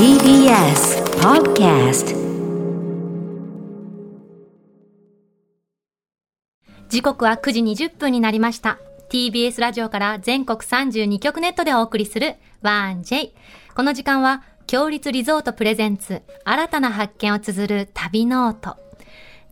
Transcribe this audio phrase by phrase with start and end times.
[0.00, 2.16] TBS Podcast
[6.88, 8.78] 時刻は9時20分になりました。
[9.10, 13.32] TBS ラジオから全国32局ネットでお送りする 1J。
[13.76, 18.78] この時間は、共立リゾートプレゼンツ、新たな発見を綴る旅ノート。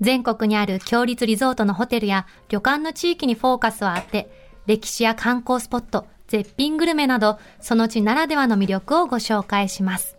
[0.00, 4.30] 全国にある共立リゾートのホテルや旅館の地域にフォーカスを当て、
[4.64, 10.17] 歴史や観光スポット、絶品グルメなど、その地ならではの魅力をご紹介します。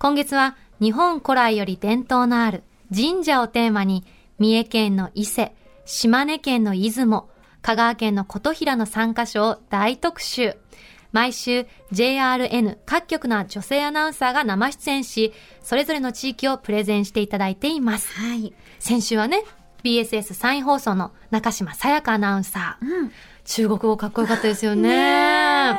[0.00, 4.02] 今月は、日本古来より伝統のある神社をテーマに、
[4.38, 5.52] 三重県の伊勢、
[5.84, 7.28] 島根県の出雲、
[7.60, 10.56] 香川県の琴平の3カ所を大特集。
[11.12, 18.10] 毎週 JRN 各局の女性アナウンサーが生出演し、それぞれの地域をプレゼンしていただいています。
[18.14, 18.54] はい。
[18.78, 19.44] 先週はね、
[19.84, 22.86] BSS サイン放送の中島さやかアナウンサー。
[22.86, 23.12] うん。
[23.44, 25.78] 中国語かっこよかったですよね。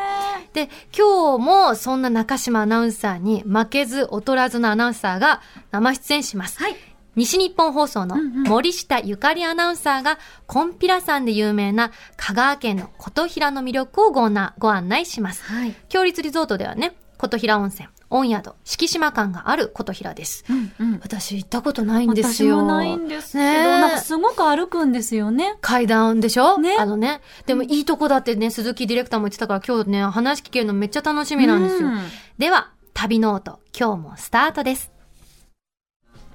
[0.53, 5.41] で、今日もそんな中島アナウンサーに負けず劣らずのアナウンサーが
[5.71, 6.59] 生出演します。
[6.59, 6.75] はい。
[7.15, 15.43] 西日本放送の森下ゆかりアナウンサーが、コンピラ山で有名な香川県の琴平の魅力をごなご案内します。
[15.43, 15.75] はい。
[15.89, 20.45] 強立リゾートではね、琴平温泉、温宿、敷島館がある琴平です。
[20.49, 20.99] うんうん。
[21.01, 22.57] 私行ったことないんですよ。
[22.57, 25.57] 私もないんですけど、ねえなんかすごく歩くんですよね。
[25.61, 26.57] 階段でしょ？
[26.57, 27.21] ねあのね。
[27.45, 31.87] でもいいとこだってね、鈴木ディレクターも言ってたから今日ね、話聞けるのめっちゃ楽しみなんですよ。
[31.87, 32.01] うん
[32.37, 34.90] では、旅ノート、今日もスタートです。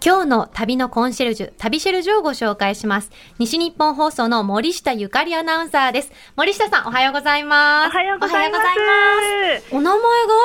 [0.04, 3.10] 今日の旅のコンシェルジュ、旅シェルジュをご紹介します。
[3.38, 6.12] 西日本放送の森下ゆかりアナウンサーです。
[6.36, 7.94] 森下さん、おはようございます。
[7.94, 8.62] おはようございます。
[8.62, 10.00] おますお名前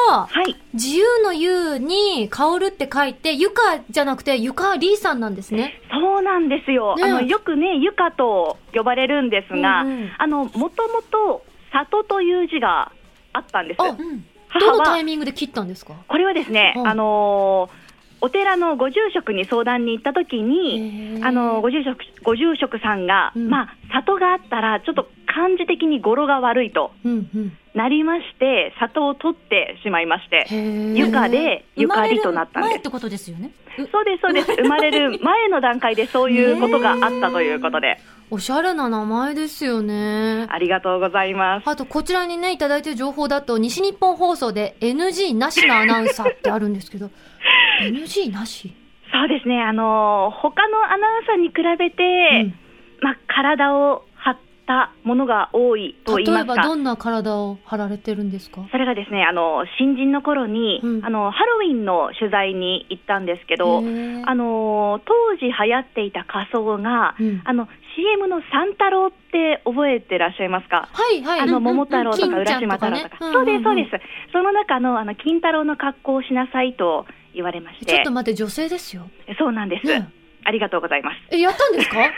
[0.09, 0.55] が、はい。
[0.73, 5.79] 自由の優に香るって書いて、ゆかじゃなくてゆかりーさんなんですね。
[5.91, 6.95] そうなんですよ。
[6.95, 12.91] ねあの、よくね、ゆかと呼ばれるんですが、うんうんあの、もともと、里という字が
[13.33, 13.81] あったんです。
[13.81, 14.25] あうん。
[14.47, 15.93] 母どのタイは、ミングで切ったんですか？
[16.07, 17.80] これはですね、うんあのー
[18.21, 27.57] お寺のご住職に相談に行った時に、あのご住職ご住職さんが、うんまあ里があったらちょっと漢字的に語呂が悪いとうんうん。
[27.73, 33.51] なりまして里を取ってしまいましてへーゆかでゆかりとなったんです前ってことですよね。
[33.77, 34.53] そうです、そうです。
[34.53, 37.97] 生まれる前の段階でそういうことがあったということで、
[38.33, 40.47] おしゃれな名前ですよね。
[40.49, 41.69] ありがとうございます。
[41.69, 47.09] あと、こちらにね、いただいてる情報だと、西日本放送で NG なしのアナウンサーってあるんですけど、
[47.83, 48.73] NG なし？
[49.11, 52.53] そうですね、あの他のアナウンサーに比べて、
[53.01, 56.53] まあ、体を張ったものが多いと言い例ますか。
[56.53, 58.61] えばどんな体を張られてるんですか？
[58.71, 61.05] それがですね、あの新人の頃に、うん。
[61.05, 67.41] あのハロウィンの取材に行ったんですけど、あの当時流行っていた仮装が、うん。
[67.43, 70.89] あの CM の三太郎って覚えてらっしゃいますか？
[70.91, 71.39] はいはい。
[71.41, 73.89] あの桃太郎とか浦島太郎とか、ねそうです、そうです、
[74.31, 79.09] その中のあの金太郎の格好をしなさいと言われまし、ちょってと待って、女性ですよ。
[79.37, 80.09] そうなんです、ね
[80.43, 81.17] ありがとうございます。
[81.35, 81.97] え、やったんですか？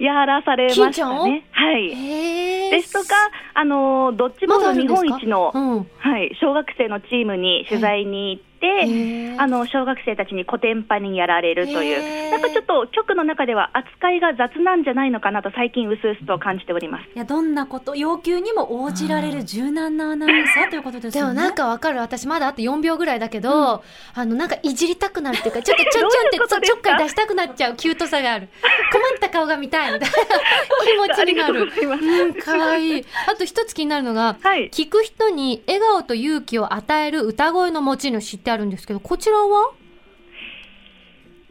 [0.00, 1.46] やらされましたね。
[1.52, 1.90] はい。
[2.70, 3.14] ですとか、
[3.54, 5.76] あのドッジボまだあール日本一の、うん。
[5.98, 17.04] はい、小学生のチームに取材に行って、へーあの小学生たちにコテンパンにやられるという、なんかちょっと局の中では扱いが雑なんじゃないのかなと最近うすうすと感じております。
[17.14, 21.34] いや、どんなこと、要求にも応じられる柔軟なアナウンサーということですよね。
[21.34, 21.98] でもなんかわかる。
[21.98, 23.82] 私まだあと4秒ぐらいだけど、
[24.14, 28.48] あの、なんかいじりたくなるっていうか、ちょっ とちょちょんってちょっかい出したくなっちゃうキュートさがある。
[28.92, 30.16] 困った顔が見たいみたいな
[30.84, 31.70] 気持ちになる
[32.20, 33.06] うん、かわいい。
[33.26, 39.72] あと一つ気になるのが、はい聞く人に笑顔と勇気を与える歌声の持ち主ってあるんですけど、こちらは？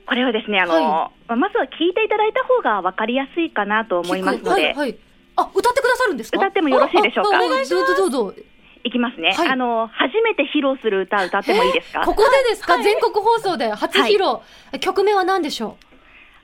[0.07, 4.97] これはですね、あの、はまあまずは聞いていただいた方が分かりやすいかなと思いますので、はい、はい。
[5.35, 6.37] あ、歌ってくださるんですか？
[6.37, 7.43] 歌ってもよろしいでしょうか？
[7.43, 7.87] お願いします。
[7.97, 8.41] どうぞどうぞ。
[8.85, 14.79] いきますね、はいあの、初めて披露する歌、歌ってもいいですか、ここでですか、全国放送で初披露。
[14.79, 15.73] 曲名は何でしょう？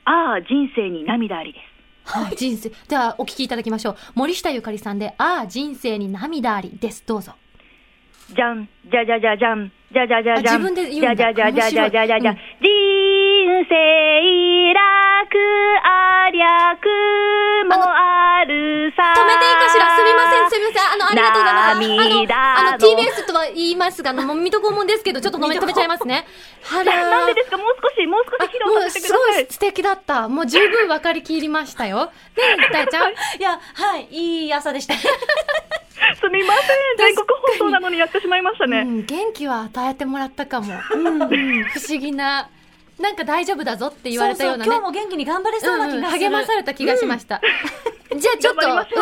[0.06, 1.60] ああ、人生に涙ありで
[2.04, 2.18] す。
[2.18, 2.72] はい、人生。
[2.90, 3.96] では、お聞きいただきましょう。
[4.16, 7.04] 森下ゆかりさんで、ああ、人生に涙ありです。
[7.06, 7.34] どうぞ。
[8.34, 10.58] じゃん、じゃじゃじゃじゃん、じゃじゃじゃじゃ。
[10.58, 11.16] 自分で言うんだ。
[11.16, 12.32] じゃじゃじゃじゃじゃじゃじゃ。
[12.32, 12.40] 人
[13.68, 13.76] 生
[14.72, 15.36] 楽
[15.84, 16.88] ありゃく
[17.68, 19.04] もあるさ。
[19.20, 20.91] 止めていいかしらすみません、すみません。
[21.12, 21.88] ありがとうございます。
[22.10, 26.26] 涙あの、あの、TBS とは言いますが、あの、もう水戸黄門ですけど、ちょっと止め、止めちゃいますね。
[26.72, 27.58] あらーななんでですか？
[27.58, 29.34] もう少し、もう少し披露させてください。
[29.34, 30.28] すごい素敵だった。
[30.28, 32.06] もう十分分かりきりましたよ。
[32.06, 32.12] ね
[32.70, 33.12] え、大ちゃん。
[33.12, 34.94] いや、はい、いい朝でした。
[35.02, 36.68] すみません。
[36.98, 38.80] 全国放送なのにやってしまいましたね。
[38.80, 40.74] うん、元気は与えてもらったかも。
[40.92, 42.50] うん、うん不思議な。
[43.00, 44.66] なんか大丈夫だぞって言われたようなね。
[44.66, 46.02] そうそう今日も元気に頑張れそうな気がする。
[46.02, 47.42] んん励まされた気がしました。
[48.18, 49.02] じゃあちょっと、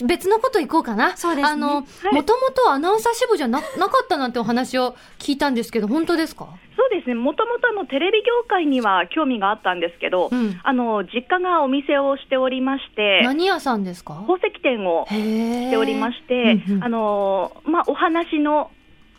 [0.00, 0.04] う。
[0.04, 1.16] ん、別のこと行こうかな。
[1.16, 1.52] そうですね。
[1.52, 2.14] あの、はい。
[2.14, 6.48] もともとアナウンサー支部じゃななかったなんてお話を聞いたんですけど、本当ですか？
[6.76, 10.60] そうですね、もともとあのテレビ業界には興味があったんですけど、うん。
[10.62, 14.14] あの実家がお店をしておりまして、何屋さんですか？
[14.14, 15.64] 宝石店をへえ。
[15.66, 16.84] しておりまして、うんうん。
[16.84, 18.70] あのまあ、お話の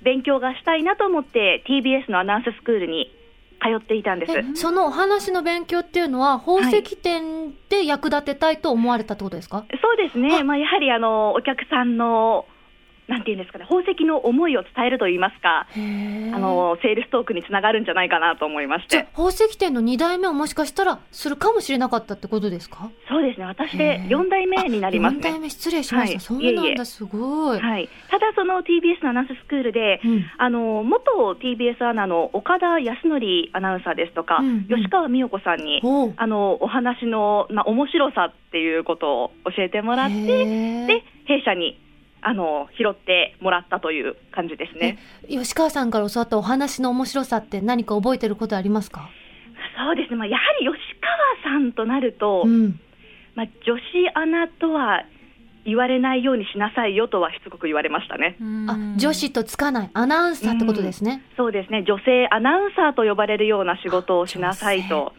[0.03, 3.17] 勉強がしたいなと思って、TBS のアナウンススクールに通
[3.77, 4.31] っていたんです。
[4.31, 12.45] えそのお話の勉強っていうのは、宝石店で役立てたいと思われたってことですか、そうですあね、まあ、やはりあのお客さんの、
[13.09, 15.67] なんていうんですかね、宝石の思いを伝えるといいますか。
[15.75, 15.77] あ
[16.39, 22.89] のセールストークにつながるんじゃないかなと思いまして、じゃあ宝石店の2代目をもしかしたらするかもしれなかったってことですか？
[23.09, 24.07] そうですね、私へでー。
[24.07, 25.39] 4代目になります4代ね。
[25.39, 26.13] 目失礼しました。
[26.13, 27.59] はいそうなんだ、すごい。
[27.59, 30.25] はい、ただ、その TBS のアナウンススクールで、うん。
[30.37, 31.11] あの元
[31.41, 33.19] TBS アナの岡田康則
[33.53, 34.67] アナウンサーですとか、うんうん。
[34.67, 35.81] 吉川美代子さんに、
[36.17, 40.15] あのお話の、まあ、面白さっていうことを教えてもらって、
[40.87, 41.79] で弊社に
[42.21, 44.97] あの拾ってもらったという感じですね。
[45.27, 49.09] 吉川さんから教わったお話の面白さって何か覚えてることありますか？
[49.77, 50.77] そうですね、まあ、やはり吉
[51.43, 52.79] 川さんとなると、うん。
[53.35, 53.81] まあ、女子
[54.15, 55.05] アナとは
[55.63, 58.35] 言われないようにしなさいよとはしつこく言われましたね。
[58.67, 61.23] あ、女子とつかないアナウンサーってことですね。
[61.37, 65.13] そうですね、女性アナウンサーと呼ばれるような仕事をしなさいと、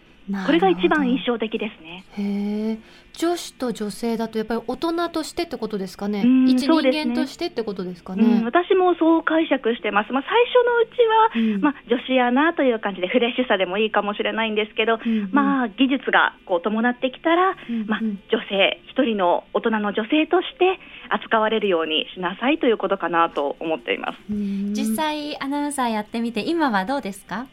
[0.46, 2.04] これが一番印象的ですね。
[2.18, 2.78] へえ。
[3.12, 6.22] 女子と女性だとやっぱり大人としてってことですかね。
[6.24, 8.42] うん一人そうですね間としてってことですかうん、ね。
[8.44, 18.16] 私もそう解釈してます、まあ、最初のうちは、うんまあ、女子アナという感じでフレッシュさでもいいかもしれないんですけど、うんうんまあ、技術がこう伴ってきたら、うんうんまあ、女
[18.48, 20.78] 性、一人の大人の女性として
[21.10, 24.18] 扱われるようにしなさいということかなと思っています。
[24.30, 27.46] うん実際アナウンサーやってみて今はどうですか？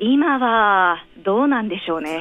[0.00, 2.20] 今はどうなんでしょうね。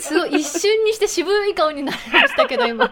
[0.00, 2.90] すごい一瞬にして渋い顔になりましたけど今。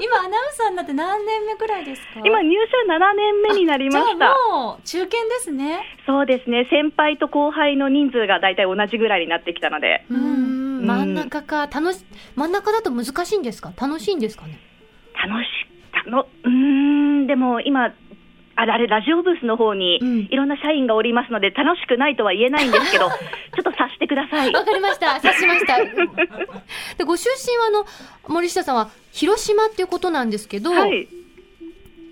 [0.00, 2.20] 今アナウンサーになって何年目くらいですか？
[2.24, 4.52] 今、入社7年目になりましじゃあた。
[4.52, 5.80] もう中堅ですね。
[6.06, 10.82] そうですね、先輩と後輩の人数が大体同じぐらいになってきたので、ううん。
[10.82, 12.04] ん真ん中か楽し
[12.34, 13.72] 真ん中だと難しいんですか？
[13.80, 14.58] 楽しいんですかね？
[15.14, 15.48] 楽し、
[16.04, 17.92] たの、うーん、でも今、
[18.56, 20.18] あれ、あれラジオブースの方にうん。
[20.22, 23.14] いろんな社員がおりますので、楽しくないとは言えないんですけど、 ちょ
[23.60, 24.52] っと察してください。
[24.52, 25.16] わかりました。
[25.16, 25.78] 察しました。
[26.96, 27.86] でご出身はあの
[28.28, 31.08] 森下さんは広島っていうことなんですけど、はい。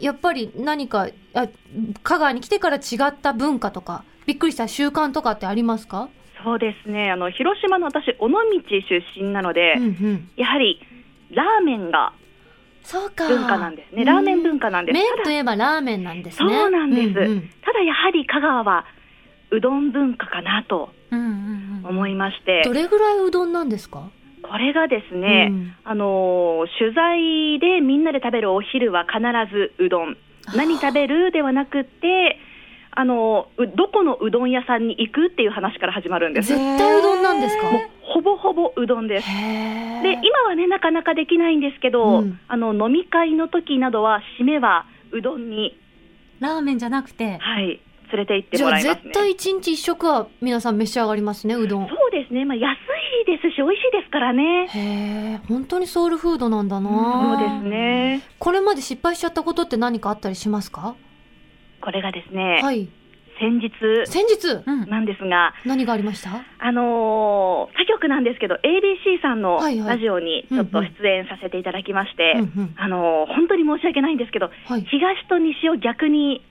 [0.01, 1.49] やっぱり何かあ
[2.03, 6.09] 香川に来てから違った文化とかびっくりした習慣とかってありますか、
[6.45, 8.37] そうですね、あの、広島の私、尾道
[8.69, 10.79] 出身なので、うんうん、やはり、
[11.31, 12.13] ラーメンが
[12.85, 14.05] そうか文化なんですね。
[14.05, 14.95] ラーメン文化なんです。
[14.95, 17.09] 麺といえばラーメンなんですねそうなんです。
[17.09, 18.85] うんうんただやはり香川は
[19.51, 24.11] うどん文化かなとうんうんうん思いまして、どれぐらいうどんなんですか？
[24.43, 29.21] これがですね、うんあのー取材でみんなで食べるお昼は必
[29.53, 30.17] ずうどん。
[30.55, 32.39] 何食べるではなくって、
[32.91, 36.49] あのどこのうどん屋さんに行くっていう話から始まるんです。
[36.49, 37.65] 絶対うどんなんですか？
[38.05, 39.27] ほぼほぼうどんです。
[39.27, 42.39] で今はねなかなかできないんですけど、うん。
[42.47, 45.77] あの飲み会の時などは締めはうどんに
[46.41, 47.39] ラーメンじゃなくて。
[47.39, 47.81] はい
[48.13, 49.01] 連れて行ってじゃあもらいますね。
[49.05, 51.89] 絶対一日一食は皆さん召し上がりますねうどん。
[51.89, 52.77] そうですね、まあ、安
[53.23, 54.69] いですし、美味しいですからね。
[54.69, 54.79] へ
[55.33, 56.91] え本当にソウルフードなんだな。
[56.91, 58.23] そうですね。
[58.39, 60.95] これまで失敗しちゃったことって何かあったりしますか？
[61.81, 62.89] これがですね、はい
[63.39, 63.71] 先日。
[64.07, 64.63] 先日？
[64.67, 64.89] うん。
[64.89, 66.31] なんですが、何がありました？
[66.59, 72.75] あのー他局なんですけど、ABC さんのラジオにちょっと出演させていただきまして、うんうん。
[72.77, 74.83] あのー本当に申し訳ないんですけど、はい。
[74.83, 76.45] 東と西を逆に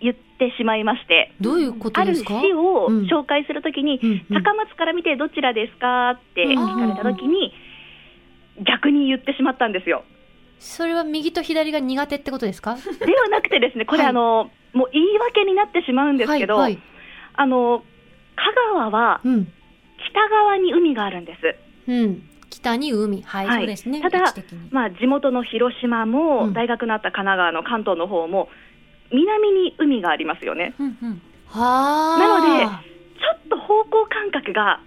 [0.00, 2.40] 言ってしまいまして、どういうことあるですか？
[2.40, 4.10] 市をうん紹介するときに、うん。
[4.10, 6.10] うん高松から見てどちらですか？
[6.10, 7.52] って聞かれたときに、
[8.66, 10.04] 逆に言ってしまったんですよ。
[10.58, 12.76] それは右と左が苦手ってことですか？
[12.76, 14.08] ではなくてですね、これ、はい。
[14.10, 16.82] あのもう言い訳になってしまうんですけど、はいはい。
[17.34, 17.82] あの
[18.36, 18.42] 香
[18.74, 19.52] 川はうん。
[20.10, 21.90] 北側に海があるんです。
[21.90, 22.22] うん。
[22.50, 23.22] 北に海。
[23.22, 23.58] はい、はい。
[23.58, 24.00] そうですね。
[24.00, 24.34] ただ
[24.70, 26.52] まあ、地元の広島も、うん。
[26.52, 28.48] 大学のあった神奈川の関東の方も、
[29.10, 30.74] 南に海がありますよね。
[30.78, 31.22] うんうん。
[31.46, 32.76] はあなのでちょ
[33.36, 34.80] っと方向感覚が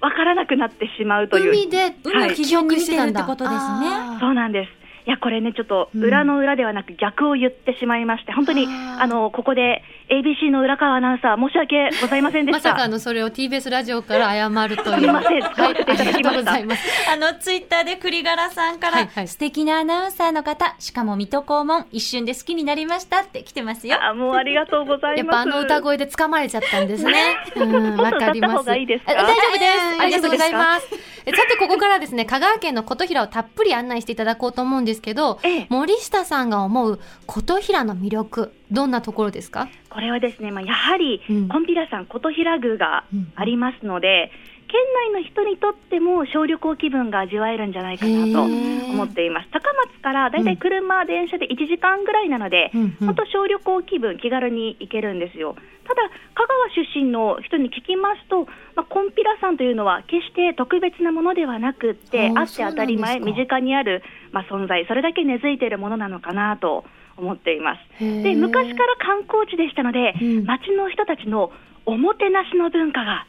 [0.00, 1.50] わからなくなってしまうという。
[1.50, 3.88] 海で海を基準にしてるってことですね。
[4.20, 4.77] そうなんです。
[5.08, 12.72] いや、これね、ちょっとうん裏の裏ではなく逆を言ってしまいまして、本当に、あの、ここで ABC の浦川アナウンサー、申し訳ございませんでした。
[12.72, 14.94] まさかのそれを TBS ラジオから謝るという。
[14.96, 17.10] すみません使はい、わせていただきましたありがとうございます。
[17.10, 23.96] あの、ツイッターで栗柄さんから、はいはい素敵なアナウンサーの方、しかも水戸黄門、一瞬で好きになりましたって来てますよ。
[24.02, 25.24] あもうありがとうございます。
[25.24, 27.34] やっぱあの歌声で掴まれちゃったんですね。
[27.56, 28.66] うん、かります。
[28.66, 29.04] 大丈夫です。
[29.08, 30.86] ありがとうございます。
[31.28, 35.66] えさて、ここからですね、香川県の琴平をたっぷり案内していただこうと思うんですけど、ええ。
[35.68, 39.68] 森下さんが思う琴平の魅力、どんなところですか？
[39.90, 41.48] これはですね、まあ、やはり、うん。
[41.48, 43.32] コンピラ山琴平宮がうん。
[43.36, 44.30] ありますので、
[44.68, 44.80] 県
[45.12, 49.48] 内の人にとっても小旅行気分が味わえるんじゃないかなと思っています。
[49.50, 55.54] 高松からだいたい車、電車で1時間ぐらいなので、うんうん小旅行気分、気軽に行けるんですよ。
[55.86, 56.02] ただ、
[56.34, 66.84] 香川出身の人に聞きますと、まあ、コンピラ山というのは決して特別なものではなくって、あって当たり前、身近にある、まあ、存在、それだけ根付いているものなのかなと
[67.16, 68.22] 思っています。
[68.22, 71.50] で昔から観光地でしたので、うん町の人たちの
[71.84, 73.26] おもてなしの文化が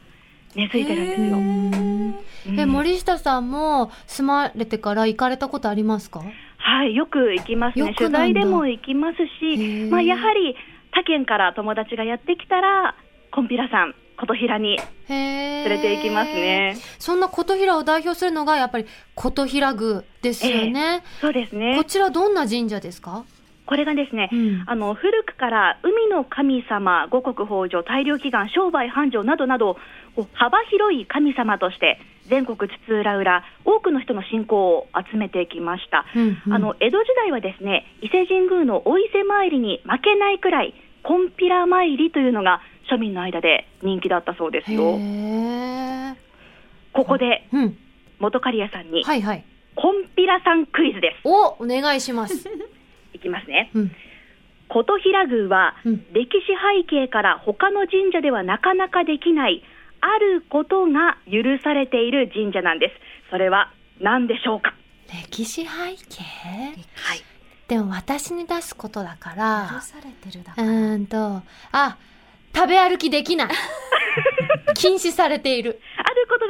[0.54, 1.36] 根付いてるんですよ。
[1.36, 2.14] うん
[2.58, 6.22] え、森下さんも住まれてから行かれたことありますか？
[6.56, 7.94] はい、よく行きますね。
[7.96, 10.56] 取材でも行きますし、まあ、やはり
[10.92, 12.96] 他県から友達がやってきたら、
[13.30, 14.78] コンピラさん、琴平に。
[15.08, 16.76] 連れて行きますね。
[16.98, 21.02] そんな琴平を代表するのがやっぱり琴平宮ですよね。
[21.20, 21.84] そうですねこ。
[21.84, 23.24] ちらどんな神社ですか？
[23.70, 29.76] これがですね、うんあの古くから海の神様、五穀豊穣、大量祈願、商売繁盛などなど、
[30.32, 36.04] 幅広い神様として、全国津々浦々、多くの人の信仰を集めてきました。
[36.16, 40.74] うんうんあの江戸時代はですね伊勢神宮のお伊勢参りに負けないくらい、
[41.04, 44.98] コンピラ参りというのが庶民の間で人気だったそうですへよ。
[44.98, 46.16] え。
[46.92, 47.78] ここでうん。
[48.18, 49.44] 元刈谷さんに、はいはい。
[49.76, 52.48] コンピラさんクイズでお、お願いします。
[53.12, 53.16] す。
[53.16, 53.70] いきますね。
[53.74, 53.92] うん。
[54.68, 56.46] 琴平宮は、うん歴史
[56.78, 59.62] 背景から他の神社ではなかなかできない
[60.00, 62.94] あることが許されている神社なんです。
[63.30, 64.74] それは何でしょうか？
[65.28, 66.22] 歴史背景？
[66.94, 67.22] はい。
[67.68, 70.68] でも私に出すことだから許、されてるだうから。
[70.68, 71.96] ーんと、あ、
[72.54, 73.48] 食べ歩きできない。
[74.74, 75.80] 禁止されている。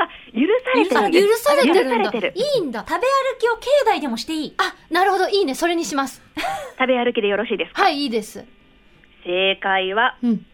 [0.00, 1.28] が許されてるんです。
[1.28, 2.11] 許されてるんだ。
[2.19, 2.85] いいんだ。
[2.88, 4.54] 食べ歩きを境内でもしていい。
[4.59, 5.54] あ、なるほど、いいね。
[5.54, 6.23] それにします。
[6.78, 7.83] 食べ歩きでよろしいですか？
[7.83, 8.45] はい、いいです。
[9.25, 10.47] 正解は、うん。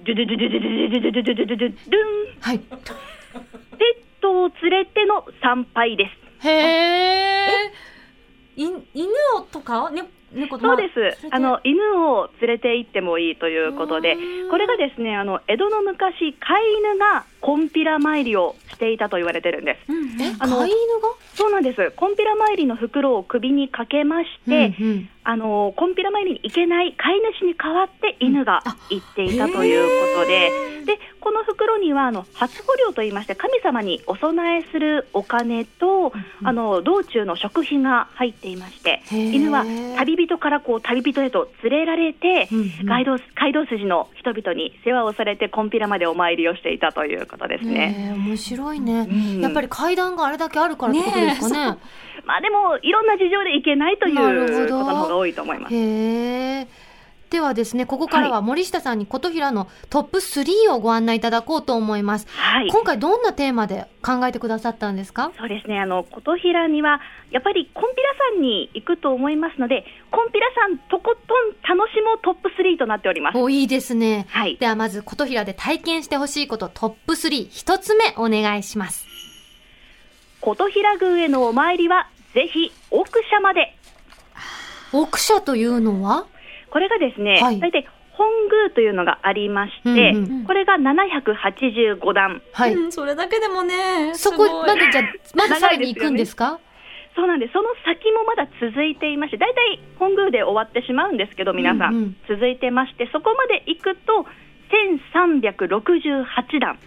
[0.00, 2.58] ドゥドゥドゥドゥドゥドゥドゥドゥドゥドゥドゥドゥンはい。
[2.58, 6.46] ペットを連れての参拝です。
[6.48, 7.48] へえ。
[8.56, 11.26] い犬をとか、ね、猫とそうです。
[11.30, 14.16] あの犬を連れて行ってもいいということで
[14.50, 19.92] これがですね、あの江戸の昔、飼い犬がコンピラ参りをしていたと言われてるんです。
[19.92, 20.04] うん
[20.38, 20.94] あの飼い犬
[21.34, 21.90] そうなんです。
[21.96, 25.08] コンピラ参りの袋を首にかけまして、がうんうん。
[25.26, 30.50] あのコンピラ参りに行けない飼い主に代わって犬が行っていたということで、
[30.84, 39.64] でこの袋にはあの初穂料といいまして神様にお供えするお金と、あの道中の食費が入っていまして、犬は
[39.96, 42.86] 旅人からこう旅人へと連れられて、うんうん。
[42.86, 48.14] 街道街道筋の人々に世話をされてコンピラまでお参りをしていたということですね。
[48.16, 51.78] 面白いね、うんやっぱり階段があれだけあるからってことですかね。
[52.24, 55.74] まあでもいろんな事情で行けないということの方が多いと思います。
[57.30, 62.28] ではですね、ここからは森下さんに琴平のトップ3をご案内いただこうと思います。
[62.30, 62.68] はい。
[62.70, 65.32] 今回どんなテーマで考えてくださったんですか？
[65.36, 67.00] そうですね、あの琴平には
[67.32, 71.93] やっぱりコンピラ山に行くと思いますので、コンピラ山とことん楽しもうトップ3
[72.84, 73.38] となっております。
[73.38, 74.26] お、いいですね。
[74.28, 79.06] はい、ではまず琴平で体験してほしいことトップ3、一つ目お願いします。
[80.40, 83.74] 琴平宮へのお参りはぜひ奥社まで。
[84.92, 86.26] 奥社というのは？
[86.70, 87.86] これがですね、はい大体
[88.16, 92.42] 本宮というのがありまして、うんうんこれが785段。
[92.52, 92.74] はい。
[92.74, 96.60] うんそれだけでもね、そこすごいまでじゃあ、 まださらに行くんですか？
[97.16, 97.52] そうなんです。
[97.52, 104.26] その先もまだ続いていまして、大体本宮で終わってしまうんですけど、皆さん、うんうん続いてまして、そこまで行くと
[105.50, 106.78] 1368段。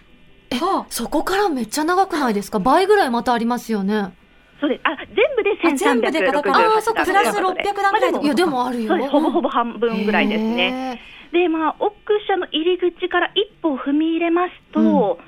[0.50, 2.58] はあそこからめっちゃ長くないですか？
[2.58, 4.14] 倍ぐらいまたありますよね。
[4.60, 4.80] そうです。
[4.84, 6.76] あ、全部であ全部で1368だから段。
[6.78, 7.54] あそっかプラス600段
[7.94, 8.88] ぐらいでいや、でもあるよ。
[8.88, 9.10] そうです。
[9.10, 11.00] ほぼほぼ半分ぐらいですね。
[11.32, 11.94] で、まあ、奥
[12.26, 15.18] 社の入り口から一歩踏み入れますと、も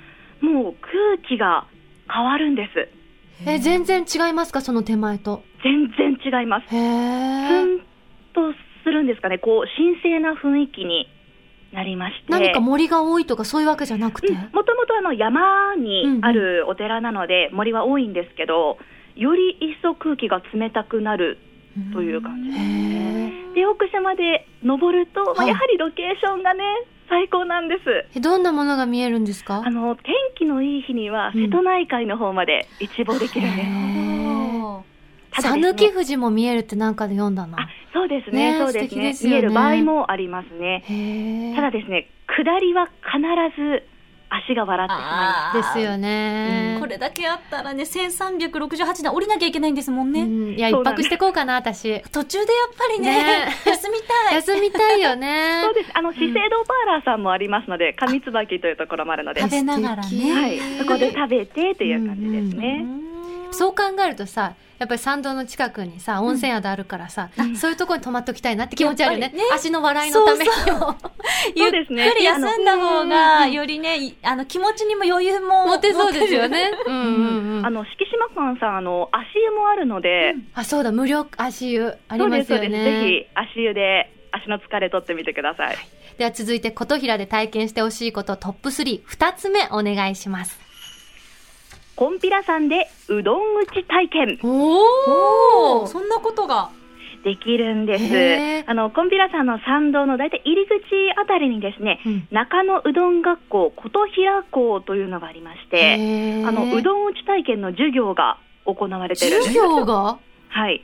[0.70, 1.66] う空気が
[2.10, 2.88] 変わるんです。
[3.46, 5.42] えー、全然違いますかその手前と？
[5.62, 6.64] 全然違います。
[6.64, 7.64] へふえ。
[7.64, 7.78] ん
[8.34, 8.52] と
[8.84, 9.38] するんですかね。
[9.38, 11.08] こう、神聖な雰囲気に
[11.72, 12.24] なりまして。
[12.28, 14.32] 何か森が多いとかそういうわけじゃなくて？
[14.32, 18.78] もともとあの山にあるお寺なので森は多いんですけど、
[19.16, 21.38] より一層空気が冷たくなる
[21.92, 23.32] という感じですね。
[23.54, 26.62] で奥社まで登ると、まあ、はいやはりロケーションがね
[27.10, 28.06] 最高なんです。
[28.16, 29.62] えどんなものが見えるんですか？
[29.66, 33.68] あの天気のいい日にはうん瀬戸内海の方まで一望できるんです。
[33.68, 34.82] へーおー
[35.32, 37.68] ただですね讃岐富士も見えるってなんかで読んだあな。
[37.92, 41.52] そうですねねそうですねね見える場合もありますね。
[41.56, 43.18] ただですね下りは必
[43.60, 43.82] ず
[44.30, 45.74] 足が笑ってしまいます。
[45.74, 46.76] ですよね。
[46.80, 50.22] これだけあったらね、1368段降りなきゃいけないんですもんね。
[50.22, 52.00] うん、いや、一泊してこうかな、私。
[52.10, 54.34] 途中でやっぱりね、ね休みたい。
[54.36, 55.74] 休みたいよね そう。
[55.74, 55.90] です。
[55.94, 60.54] あの、資生堂パーラーさんもありますので、上椿というところもあるので、は食べながらね。
[60.54, 63.09] い、そこで食べてという感じですね。
[63.52, 69.28] そう考えるとさ、やっぱり参道の近くにさ、温泉宿あるからさ、そういうところに泊まっときたいなって気持ちあるよね。
[69.28, 70.96] ね足の笑いのためにそうも。
[71.54, 75.66] ゆっそうですねくり休んだ方が、よりね、いあの、気持ちにも余裕も。
[75.66, 76.70] モテそうですよね。
[76.86, 77.66] うんうんうん。
[77.66, 82.70] あの、敷島館さん、あの、足湯もあるので、あ、そうだ、無料足湯ありますよそうです。
[82.72, 83.04] ぜね。
[83.06, 85.76] ひ、足湯で、足の疲れ取ってみてください。
[86.16, 90.69] では続いて、琴平で体験してほしいことトップ3、二つ目お願いします。
[92.00, 96.70] コンピラさんでうどん打ち体験おおーそんなことが。
[97.22, 98.64] できるんです。
[98.66, 100.80] あの、コンピラさんの参道の大体入り口
[101.22, 105.96] あたりにですね、うん中野うどん学校琴平校というのがありまして、
[106.46, 110.18] あの、うどん打ち体験の授業が行われてるんです授業が？
[110.48, 110.82] はい。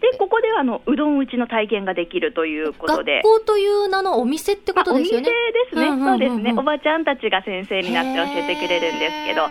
[0.00, 3.20] で、ここではあの、うどん打ちの体験ができるということで。
[3.22, 5.84] 学校という名のお店ってことあお店ですよね。
[5.84, 6.54] ですね、そうですね。
[6.56, 9.42] おばちゃんたちが先生になって教えてくれるんですけど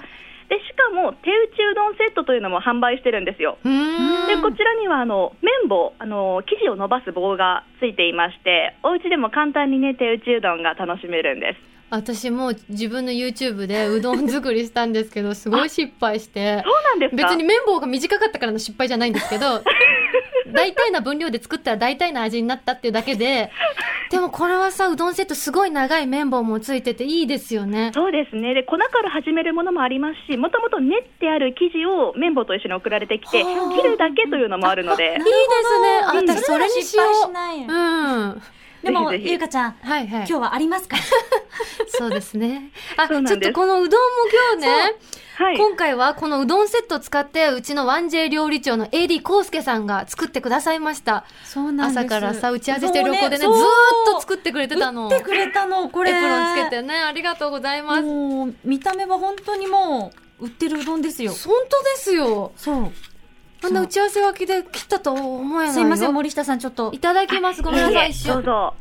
[0.50, 3.58] で、しかも、手打ちうどんセットというのも販売してるんですよ。
[3.64, 3.70] で、
[4.42, 11.60] こちらには、あの、綿棒、あの、生地を伸ばす棒がついていまして、お家でも簡単にね、手打ちうどんが楽しめるんです。
[11.90, 16.62] 私も自分の YouTube でうどん作りしたんですけど、すごい失敗して。
[16.68, 17.24] そうなんですか？
[17.30, 19.46] 別に綿棒が短かったからの失敗じゃないんですけど、
[20.54, 23.52] 大体な分量で作ったら大体な味になったっていうだけで、
[24.12, 27.92] でもこれはさ、うどんセットすごい長い綿棒もついてていいですよね。
[27.94, 28.54] そうですね。
[28.54, 36.00] で、粉から始めるものもありますし、もともと練ってある生地を綿棒と一緒に送られてきて、はあ切るだけというのもあるのでいいですね。
[36.04, 37.66] あ、うん私それにしよ失敗しない。
[37.66, 37.72] う。
[37.72, 38.42] うん。
[38.84, 40.20] でも、ゆうかちゃん、はいはい。
[40.20, 40.98] 今日はありますか？
[41.90, 42.72] そうですね。
[42.98, 44.96] あ、ちょっとこのうどんも今日ね、
[45.36, 45.58] はい。
[45.58, 51.26] 今回はこのうどんセットを使って、うちの 1J 料理長の AD コウスケさんが作ってくださいました。
[51.44, 53.64] そうなん朝からさ、打ち合わせしてる横でね、ずそうーっ
[54.14, 55.10] と作ってくれてたの。
[55.10, 56.12] 打ってくれたの、これ。
[56.12, 58.02] エプロンつけてね、ありがとうございます。
[58.02, 61.34] もう、見た目は本当にもう、売ってるうどんですよ。
[61.34, 62.52] 本当ですよ。
[62.58, 62.92] そう。
[63.64, 65.74] あんな打ち合わせ脇で切ったと思えないよ。
[65.74, 67.00] すいません、森下さん、ちょっとい。
[67.00, 67.62] ただきます。
[67.62, 68.36] ごめんなさい、一瞬。
[68.36, 68.74] どうぞ。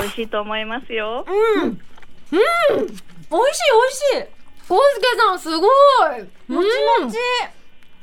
[0.00, 1.24] 美味しいと思いますよ。
[1.26, 1.78] うん。
[2.30, 2.42] 美味しい、
[3.30, 3.38] 美
[4.16, 4.38] 味しい。
[4.68, 5.68] コウスケさん、すごい
[6.48, 6.66] もち
[7.04, 7.16] もち。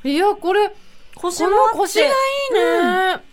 [0.04, 0.76] うんいや、これ、こ
[1.16, 2.12] 腰もあっての腰がいい
[2.54, 3.24] ね。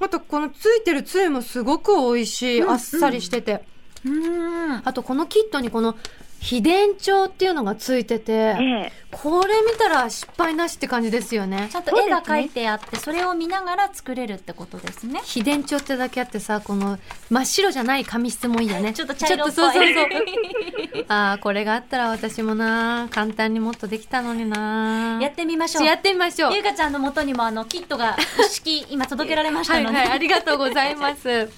[0.00, 2.60] あと、このついてるつゆもすごく美味しい。
[2.62, 3.62] うんあっさりしてて。
[4.06, 4.82] うん。
[4.84, 5.96] あと、このキットにこの、
[6.40, 8.92] 秘伝帳っていうのがついてて、ええ。
[9.10, 11.76] これ見たら失敗なしって感じですよねち。
[11.76, 15.20] ゃんと絵が描いてあって、それを見ながら作れるってことですね。
[15.24, 16.98] 秘伝帳ってだけあってさ、この
[17.30, 18.92] 真っ白じゃない紙質もいいよね。
[18.94, 21.04] ちょっと茶色っぽいちょっとそうそうそう。
[21.08, 25.18] ああ、これがあったら私もな、簡単にもっとできたのにな。
[25.20, 25.84] やってみましょう。
[25.84, 26.52] やってみましょう。
[26.52, 29.96] ゆうかちゃんの元にもあの、キットが一式今届けられましたので。
[29.96, 31.48] はいはい、ありがとうございます。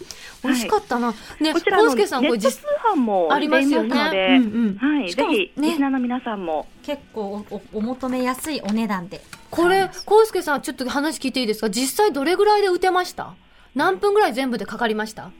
[0.42, 1.14] 美味しかったな。
[1.40, 4.38] ね、こちらのネコウスケさん、これット通実販もありますよね。
[4.40, 4.76] うんうん。
[4.76, 5.68] はい、しかもぜひ、ね。
[5.70, 9.20] リスナーの皆さんも、結構おおお求めやすいお値段で。
[9.50, 11.70] これ、コウスケさん、ちょっと話聞いていいですか？
[11.70, 13.34] 実際どれぐらいで打てました？
[13.74, 15.30] 何分ぐらい全部でかかりました？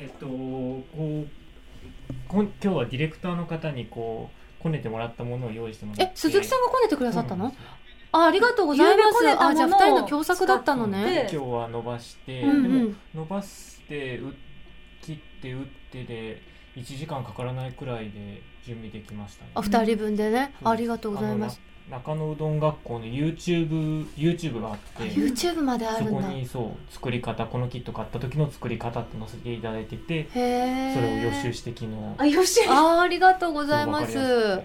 [0.00, 1.24] えっとこう
[2.28, 6.12] こん今日はディレクターの方にこうこねてもらったものを用意してもらって。
[6.14, 7.50] え、鈴木さんがこねてくださったの？
[7.50, 7.58] そう
[8.12, 8.24] なん。
[8.24, 9.28] あ、ありがとうございます。
[9.38, 11.28] あ、じゃあ二人の共作だったのね。
[11.32, 12.62] 今日は伸ばして、うんうん。
[12.62, 14.32] でも伸ばしてう
[15.02, 16.42] 切って打ってで
[16.76, 20.54] 1時間かからないくらいで準備できましたねあ、二人分でね？
[20.64, 21.60] ありがとうございます。
[21.90, 26.28] 中野うどん学校の YouTube, YouTube があって、YouTube まであそこるんだ。
[26.28, 32.60] にそう作り方このキット買った時の作り方って載せていただいててへーそれを予習して昨日あ、よし。
[32.68, 34.16] あーありがとうございます。
[34.16, 34.62] あ、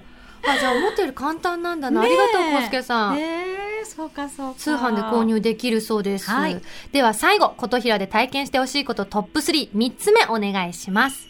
[0.60, 2.02] じゃあ思ったより簡単なんだな。
[2.02, 3.18] ねえありがとう、コウスケさん。
[3.20, 4.60] えー、そうかそうか。
[4.60, 6.30] 通販で購入できるそうです。
[6.30, 11.28] はいでは最後、琴平で体験してほしいことトップ3、3つ目お願いします。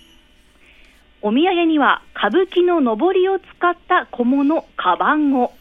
[1.22, 5.54] お土産には歌舞伎ののぼりを使った小物、カバンを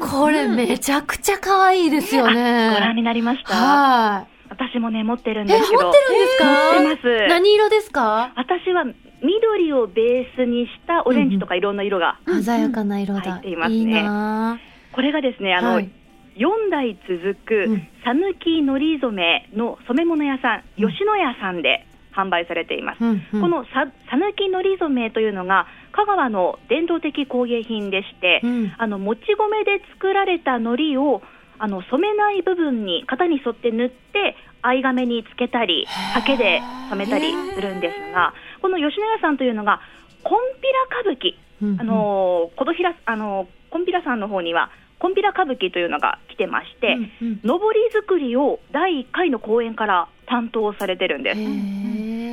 [0.00, 2.70] これめちゃくちゃ可愛いですよね。
[2.74, 3.54] ご覧になりました？
[3.54, 5.82] は私もね、持ってるんですけど。
[5.82, 7.28] 持ってるんですか、持ってます。
[7.28, 8.32] 何色ですか？
[8.36, 8.84] 私は
[9.22, 13.20] 緑をベースにしたオレンジとかいろんな色が、鮮やかな色だ。
[13.20, 14.58] 入っていますねいいな
[14.92, 15.90] これがですね、あの、はい。
[16.36, 17.88] 4代続くうん。
[18.04, 20.90] 讃岐のり染めの染め物屋さん、うん。
[20.90, 23.04] 吉野家さんで販売されています。
[23.04, 23.40] うんうん。
[23.42, 28.72] このさ讃岐のり染めというのが香川の伝統的工芸品でして、うん。
[28.78, 31.20] あのもち米で作られた海苔を
[31.58, 39.80] あの染めない部分に型に沿って塗って藍亀につけたり刷毛で染めたりするんですがこの吉野家さんというのが
[40.24, 44.70] コンピラ歌舞伎、うんあのー琴平あのーコンピラさんの方には
[45.02, 47.40] コンピラ歌舞伎というのが来てまして、うんうん。
[47.42, 51.38] 上り作りを第1回の公演から担当されてるんです。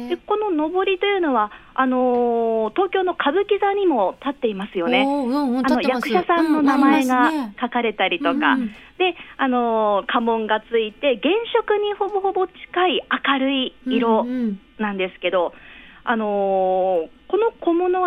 [0.10, 5.04] でこの上りというのはあのー東京の歌舞伎座にも立っていますよね。
[5.04, 8.68] おーうんうん、あの役者さんの名前が書かれたりとか、うん
[9.00, 12.54] で、あのー家紋がついて原色にほぼほぼ近
[12.88, 13.02] い
[13.34, 14.60] 明るい色うんうん。
[14.78, 15.54] なんですけど、
[16.04, 17.39] あのーこの小物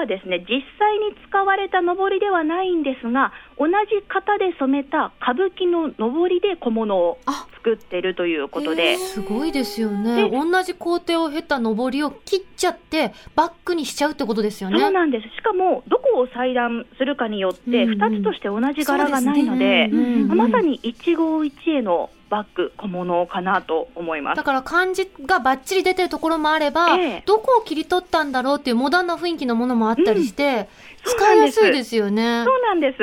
[0.03, 3.73] はですね実際に使われた上りではないんですが同じ
[4.09, 8.97] 型で染めた歌舞伎の上りで小物をあ作ってるということで。
[8.97, 10.29] すごいですよね。
[10.29, 14.81] で同じ工程を経た上りを切っちゃって、バッグにしちゃうってことですよね。
[14.81, 15.29] そうなんです。
[15.37, 24.43] しかも、どこを裁断するかによって、うんうん2つとして同じ柄がないので、うんうんうんまさに一期一会のバッグ、小物かなと思いますだ。
[24.43, 30.67] から漢字がバッチリ出てるところもあれば、ええどこを切り取ったんだろうっていうモダンな雰囲気のものもあったりして、
[31.05, 32.43] そう使いやすいですよね。
[32.47, 32.99] そうなんです。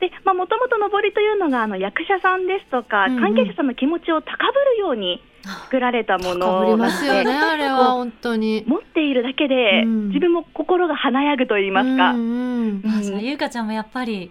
[0.00, 5.22] で、まあ、もともと上りというのが、あの、役者さんですとか、うんうん関係者さんの気持ちを高ぶるように
[5.64, 8.64] 作られたものりなので、ますよね、あれは本当に。
[8.66, 12.12] 持っているだけで、うん自分も心が華やぐと言いますか。
[12.12, 14.30] うんうんあじゃあゆうかちゃんもやっぱり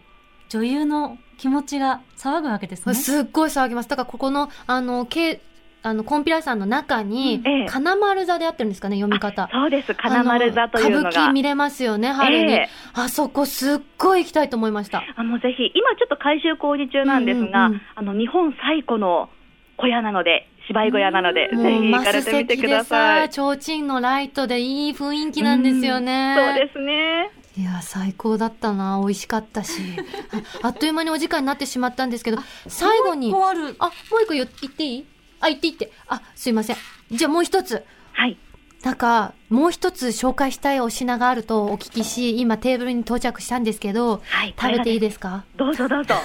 [0.52, 2.94] 女優の気持ちが騒ぐわけですね。
[2.94, 3.90] すっごい騒ぎます。
[3.90, 5.40] だからここの、あの、け
[5.82, 9.48] あの、コンピラさんの中に、ええ金丸座であってるんですかね、読み方。
[9.50, 11.32] そうです、金丸座というのあの歌舞伎が。
[11.32, 12.52] 見れますよね、春に。
[12.52, 15.02] ええあそこすっごい行きたいと思いました。
[15.16, 19.30] あもうぜひ、今ちょっと改修工事中なんですが、うんうんうんあの日本最古の
[19.78, 23.30] 小屋なので、芝居小屋なので、ぜひ行かれてみてくだささ、い。
[23.32, 26.36] 提灯のライトでいい雰囲気なんですよね。
[26.38, 27.30] そうですね。
[27.58, 28.98] いや、最高だったな。
[29.02, 29.82] 美味しかったし。
[30.64, 33.76] ああっという間にお時間になってしまったんですけど、最後に、もう一個ある。
[33.80, 35.06] あ、もう一個言言っていい？
[35.42, 35.92] あ、言っていいって。
[36.08, 36.78] あ、すいません。
[37.12, 37.84] じゃあもう一つ。
[38.14, 38.38] はい。
[38.84, 44.56] なんか、もう一つ紹介したいお品があるとお聞きし、今テーブルに到着したんですけど、はい。
[44.60, 45.44] 食べていいでですか？
[45.58, 46.16] どうぞどうぞ。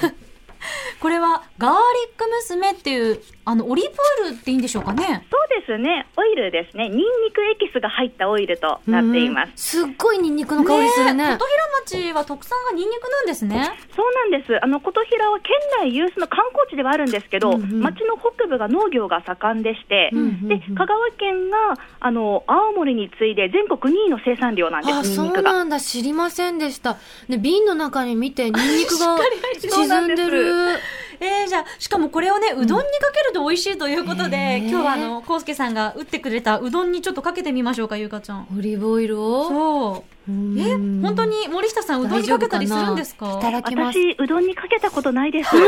[1.00, 3.92] これはガーリック娘っていう、あの、オリーブ
[4.24, 5.26] オイルっていいんでしょうかね？
[5.30, 6.06] そうですね。
[6.16, 6.88] オイルですね。
[6.88, 9.80] ニンニクエキスが入ったオイルとなっています。
[9.80, 11.24] すっごいニンニクの香りするね。
[11.24, 11.44] え琴
[11.86, 13.70] 平町は特産がニンニクなんですね。
[13.94, 14.58] そうなんです。
[14.62, 21.56] あの琴平は県内有数の観光地ではあるんですけど、うんうん町の北部が農業が盛んでして、うんうんうんで香川県が
[22.00, 24.98] あの青森に次いで全国2位の生産量なんです。
[24.98, 25.52] あ、そうニンニクが。
[25.52, 25.80] なんだ。
[25.80, 26.96] 知りませんでした。
[27.28, 29.18] ね、瓶の中に見て、ニンニクが
[29.60, 30.78] 沈んでる。
[31.20, 38.46] えー、じゃあ、しかもこれをね、うどんにかけると美味しいということで、へー今日はあの、コウスケさんが打ってくれたうどんにちょっとかけてみましょうか、ゆうかちゃん。
[38.56, 39.48] オリーブオイルを？
[39.48, 40.32] そう。
[40.32, 43.38] うえ、ん本当に森下さんうどんにかけたりするんですか？
[43.38, 43.98] いただきます。
[43.98, 45.50] 私うどんにかけたことないです。
[45.56, 45.60] え、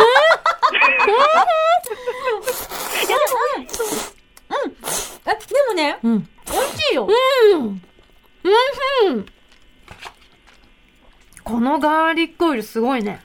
[5.30, 5.37] で
[5.68, 6.28] もね、うん。
[6.46, 7.08] 美味しいよ。
[7.54, 7.82] うん。
[9.04, 9.26] うん。
[11.44, 13.22] このガーリックオイルすごいね。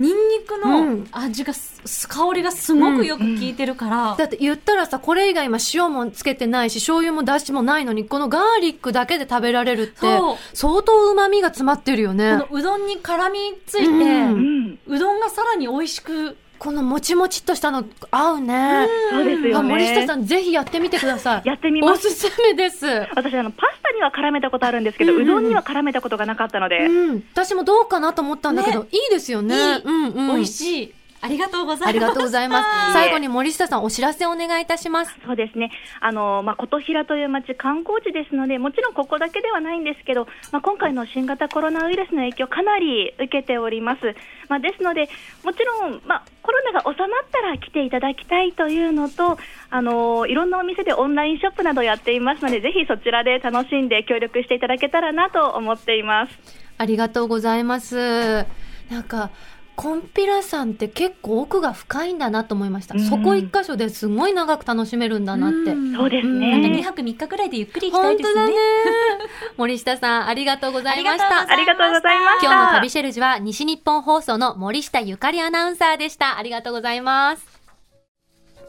[0.00, 1.08] ニンニクうのん。
[1.12, 10.18] 味がす、香りがすごくよく効いてるから、だって言ったらさ、これ以外今塩もつけてないし、醤油もだしもないのに、このガーリックだけで食べられるって
[10.52, 12.38] 相当旨味が詰まってるよね。
[12.40, 12.52] こ。
[12.52, 18.88] のうどんに絡みついて、ううんん、うどんがさらに美味しく、このもちもちっとしたの合うね。
[19.10, 20.06] そうですよあ森下ね。
[20.06, 21.46] さん、ぜひやってみてください。
[21.46, 22.08] やってみます。
[22.08, 22.86] おすすめです。
[23.14, 27.24] 私あのパスタには絡めたことあるんですけど、うんううんどんには絡めたことがなかったので、うん。
[27.34, 29.54] 私もどうかなと思ったんだけど、ねいいですよね。
[29.54, 30.36] いいうんうん。
[30.36, 30.94] 美味しい。
[31.24, 31.88] ありがとうございます。
[31.88, 32.92] ありがとうございます。
[32.92, 35.16] 最後に森下さん、お知らせお願いいたします。
[35.24, 35.70] そうですね。
[36.00, 44.14] あのまあ琴平という町観光地ですので、もちろんここだけではないんですけど、まあ今回の新型コロナウイルスの影響かなり受けております。
[44.50, 45.08] まあですので、
[45.42, 49.38] もちろんまあコロナが収まったら来ていただきたいというのと、
[49.70, 56.38] あのいろんなお店でオンラインショップなどやっていますので、ぜひそちらで楽しんで協力していただけたらなと思っています。
[56.76, 58.44] ありがとうございます。
[58.90, 59.30] なんか、
[59.76, 62.94] コンピラさんって結構奥が深いんだなと思いました。
[62.94, 65.72] うんそこ一箇所ですごい長く楽しめるんだなって。
[65.72, 66.82] んそうですうんなんか2ね。
[66.82, 68.40] 泊3日くらいでゆっくり行きたいですね。
[68.40, 69.24] 本当だね。
[69.56, 71.26] 森下さん、ありがとうございました。
[71.26, 72.46] ありがとうございましたありがとうございました。
[72.46, 76.38] 今日の旅シェルジュは西日本放送の森下ゆかりアナウンサーでした。
[76.38, 77.46] ありがとうございます。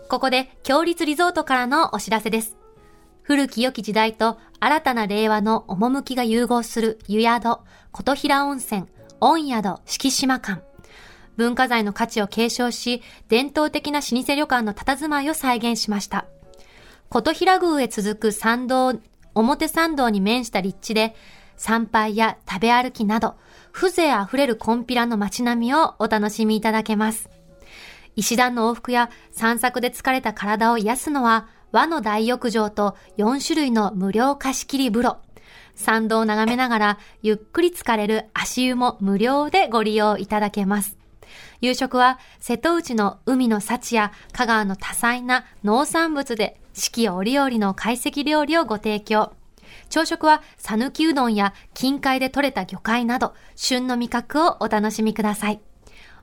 [0.09, 2.55] ここで、強立リゾートからのお知らせです。
[3.23, 7.57] 古き良き時代と新たな令和の趣が融合する湯宿、
[7.91, 8.85] 琴平温泉、
[9.19, 10.61] 温宿、敷島館。
[11.37, 16.25] 文化財の価値を継承し、伝統的な老舗旅館の佇まいを再現しました。
[17.09, 18.93] 琴平宮へ続く参道、
[19.33, 21.15] 表参道に面した立地で、
[21.57, 23.35] 参拝や食べ歩きなど、
[23.71, 27.29] 風情あふれるコンピラの街並みをお楽しみいただけます。
[28.15, 35.17] 石段の往復や散策で疲れた体を癒すのは、和の大浴場と4種類の無料貸し切り風呂。
[35.75, 40.97] 参道を眺めながらゆっくり浸かれる足湯も無料でご利用いただけます。
[41.61, 49.33] 夕食は瀬戸内の海の幸や香川の多彩な農産物で四季折々の懐石料理をご提供。
[49.89, 55.59] 朝食は讃岐うどんや近海で採れた魚介など旬の味覚をお楽しみください。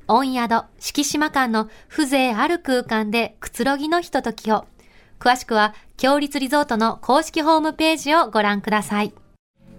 [0.08, 4.66] 温宿、敷島間の風情ある空間でくつろぎのひとときを。
[5.18, 9.14] 詳しくは、強立リゾートの公式ホームページをご覧ください。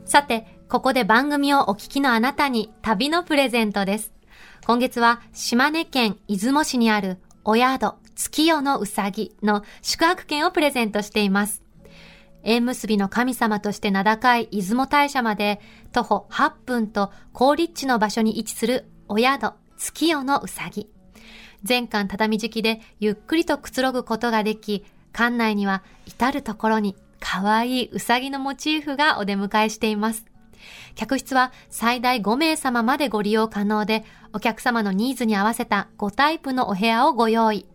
[0.06, 4.13] さて、ここで番組をお聞きのあなたに旅のプレゼントです。
[4.66, 11.62] 今月は島根県出雲市にあるお宿月夜のうさぎの宿泊券をプレゼントしています。
[12.44, 15.60] 縁結びの神様として名高い出雲大社まで
[15.92, 20.90] 徒歩8分と高立地の場所に位置するお宿月夜のうさぎ。
[21.64, 30.26] 全館畳敷きでゆっくりとくつろぐことができ、館内には至るところに可愛いうさぎのモチーフがお出迎えしています。
[30.96, 37.68] 客室は最大5名様までご利用可能で、お客様のニーズに合わせた5タイプのお部屋をご用意。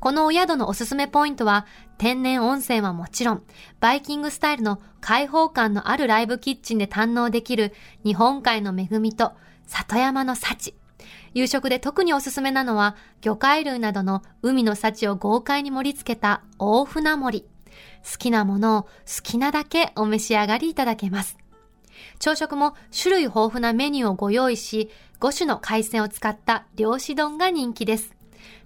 [0.00, 3.42] このお宿のおすすめポイントは、天然温泉はもちろん、
[3.80, 7.72] バイキングスタイルの開放感のあるライブキッチンで堪能できる
[8.04, 9.32] 日本海の恵みと
[9.66, 10.74] 里山の幸。
[11.34, 17.46] 夕食で特におすすめなのは、魚介類などの海の幸を豪快に盛り付けた大船盛り。
[18.10, 18.88] 好きなものを好
[19.22, 21.38] きなだけお召し上がりいただけます。
[22.18, 28.14] 朝食も種類豊富なメニューをご用意し、5種の海鮮を使った漁師丼が人気です。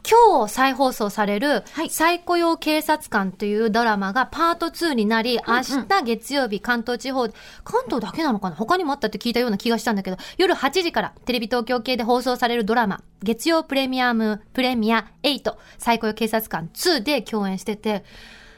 [0.09, 7.29] 今日再放送される、再雇用警察官というドラマがパート2になり、明日月曜日関東地方、
[7.65, 8.57] 関東だけなのかな？
[8.57, 18.05] 他にもあったって聞いたような気がしたんだけど、夜8時からテレビ東京系で放送されるドラマ、月曜プレミアム、プレミア8、再雇用警察官2で共演してて、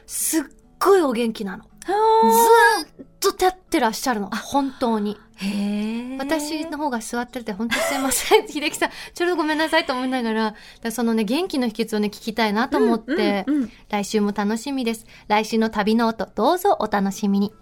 [0.05, 0.43] すっ
[0.79, 1.65] ごいお元気なの。
[1.85, 4.29] ずーっと立ってらっしゃるの。
[4.29, 5.17] 本当に。
[5.35, 8.47] へ私の方が座ってて、本当すいません。
[8.49, 15.05] 秀樹さん、ちょっとごめんなさいと思いながら、らそのね、元気の秘訣をね、聞きたいなと思って、うんうんうん来週も楽しみです。
[15.27, 17.53] 来週の旅ノート、どうぞお楽しみに。